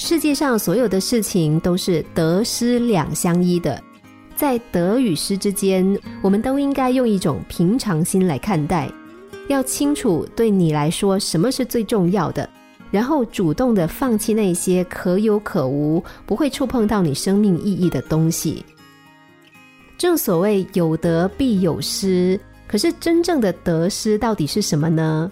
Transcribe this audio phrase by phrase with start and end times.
[0.00, 3.78] 世界上所有的事情都是得失两相依的，
[4.34, 5.86] 在得与失之间，
[6.22, 8.90] 我们都应该用一种平常心来看待，
[9.48, 12.48] 要清楚对你来说什么是最重要的，
[12.90, 18.64] 然后主动的放弃那些可有可无、不会触碰到你生命意义的东西。
[19.98, 25.30] 正所谓有得必有失，可是真正的得失到底是什么呢？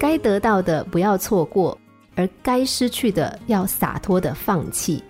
[0.00, 1.78] 该得到的不要错过。
[2.18, 5.00] 而该失去的要洒脱的放弃，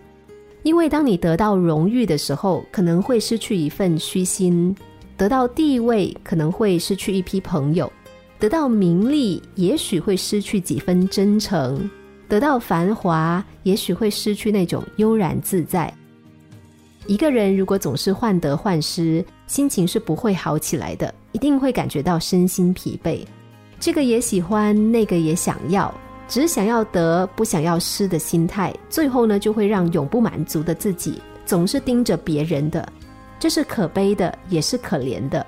[0.63, 4.75] 因为当你得到荣誉的时候，可能会失去一份虚心；
[5.17, 7.91] 得到地位，可能会失去一批朋友；
[8.39, 11.79] 得到名利，也许会失去几分真诚；
[12.29, 15.91] 得到繁华，也许会失去那种悠然自在。
[17.07, 23.25] 一个人如果总是患得患失，心情是不会好起来的，一定会感觉到身心疲惫。
[23.81, 25.91] 这个也喜欢，那个也想要。
[26.29, 32.87] 只想要得不想要失的心态，最后呢就会让永不满足的自己总是盯着别人的，
[33.41, 35.45] 这是可悲的，也是可怜的。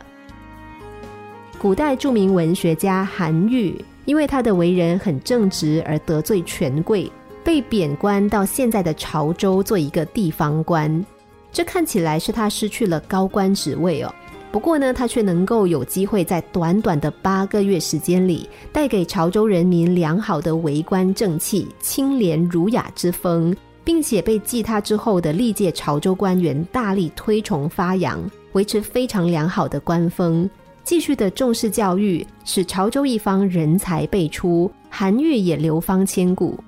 [1.59, 7.13] 古代著名文学家韩愈，因为他的为人很正直而得罪权贵，
[7.45, 11.05] 被贬官到现在的潮州做一个地方官，
[11.53, 14.11] 这看起来是他失去了高官职位哦。
[14.53, 30.51] 不过呢，他却能够有机会在短短的八个月时间里，带给潮州人民良好的为官正气、清廉儒雅之风，并且被继他之后的历届潮州官员大力推崇发扬，维持非常良好的官风，
[30.83, 36.59] 继续的重视教育，使潮州一方人才辈出，韩愈也流芳千古。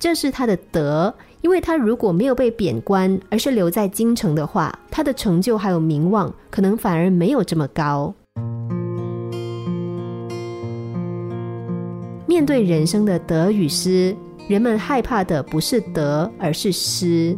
[0.00, 1.14] 这是他的德。
[1.44, 8.14] 因为他如果没有被贬官，而是留在京城的话，他的成就还有名望，可能反而没有这么高。
[12.26, 14.16] 面对人生的得与失，
[14.48, 17.36] 人们害怕的不是得，而是失。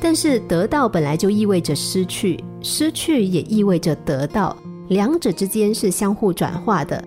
[0.00, 4.56] 但是得到本来就意味着失去，失去也意味着得到，
[4.88, 7.04] 两者之间是相互转化的。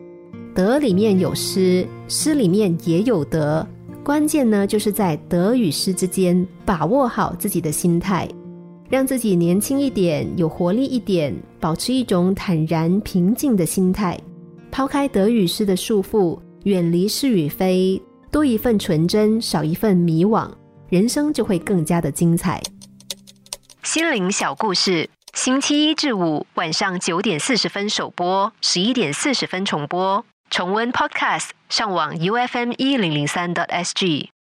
[0.54, 3.68] 得里面有失，失里面也有得。
[4.10, 8.28] 关键呢，就是在得与失之间把握好自己的心态，
[8.90, 14.20] 让自己年轻一点，有活力一点，保持一种坦然平静的心态，
[14.72, 20.50] 抛开得与失的束缚，远离是与非，多一份纯真，少一份迷惘，
[20.90, 22.60] 人生就会更加的精彩。
[23.84, 30.26] 心灵小故事，星期一至五晚上九点四十分首播，十一点四十分重播。
[30.50, 34.32] 重温 Podcast，上网 U F M 一零零三 t S G。